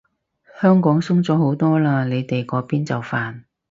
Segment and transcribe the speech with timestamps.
[0.59, 3.41] 香港鬆咗好多嘞，你哋嗰邊就煩